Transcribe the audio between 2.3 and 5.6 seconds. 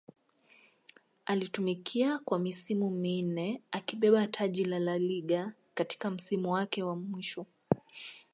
misimu minne akibeba taji la La Liga